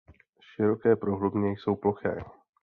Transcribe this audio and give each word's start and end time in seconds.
Široké 0.55 0.95
prohlubně 0.95 1.49
jsou 1.51 1.75
ploché. 1.75 2.17